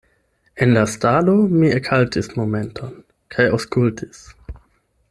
En 0.65 0.71
la 0.77 0.85
stalo 0.93 1.35
mi 1.59 1.69
ekhaltis 1.75 2.31
momenton 2.41 2.99
kaj 3.37 3.49
aŭskultis. 3.59 4.27